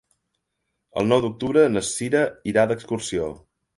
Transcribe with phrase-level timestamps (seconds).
[1.01, 3.29] El nou d'octubre na Cira irà d'excursió.